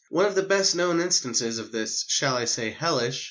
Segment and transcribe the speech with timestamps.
[0.09, 3.19] One of the best known instances of this shall I say, hellish?